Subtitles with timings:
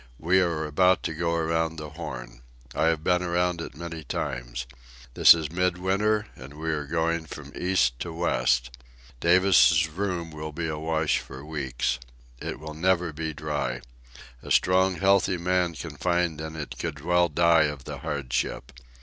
[0.17, 2.41] We are about to go around the Horn.
[2.73, 4.65] I have been around it many times.
[5.13, 8.71] This is midwinter, and we are going from east to west.
[9.19, 11.99] Davis' room will be awash for weeks.
[12.39, 13.81] It will never be dry.
[14.41, 18.71] A strong healthy man confined in it could well die of the hardship.